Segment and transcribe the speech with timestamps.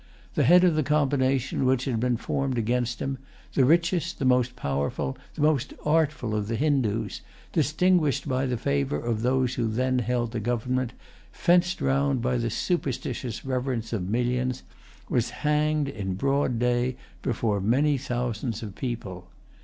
[0.33, 3.19] The head of the combination which had been formed against him,
[3.53, 7.21] the richest, the most powerful, the most artful of the Hindoos,
[7.53, 10.93] distinguished by the favor of those who then held the government,
[11.31, 14.63] fenced round by the superstitious reverence of millions,
[15.07, 19.27] was hanged in broad day before many thousands of people.